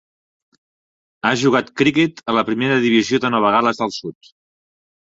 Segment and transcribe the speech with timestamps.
[1.27, 4.35] Ha jugat criquet a la primera divisió de Nova Gal·les del Sud.